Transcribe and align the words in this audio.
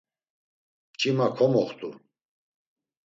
Mç̌ima 0.93 1.27
komoxt̆u. 1.35 1.89